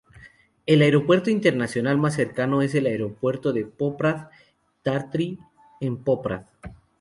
[0.65, 5.37] El aeropuerto internacional más cercano es el Aeropuerto de Poprad-Tatry,
[5.79, 6.45] en Poprad.